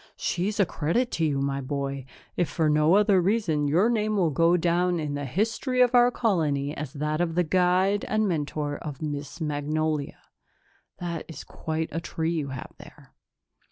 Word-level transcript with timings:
She's 0.17 0.59
a 0.59 0.65
credit 0.65 1.11
to 1.11 1.25
you, 1.25 1.37
my 1.43 1.61
boy. 1.61 2.05
If 2.35 2.49
for 2.49 2.71
no 2.71 2.95
other 2.95 3.21
reason, 3.21 3.67
your 3.67 3.87
name 3.87 4.17
will 4.17 4.31
go 4.31 4.57
down 4.57 4.99
in 4.99 5.13
the 5.13 5.25
history 5.25 5.79
of 5.79 5.93
our 5.93 6.09
colony 6.09 6.75
as 6.75 6.93
that 6.93 7.21
of 7.21 7.35
the 7.35 7.43
guide 7.43 8.03
and 8.05 8.27
mentor 8.27 8.79
of 8.79 9.03
Miss 9.03 9.39
Magnolia. 9.39 10.17
That's 10.97 11.43
quite 11.43 11.89
a 11.91 12.01
tree 12.01 12.31
you 12.33 12.47
have 12.47 12.73
there." 12.79 13.13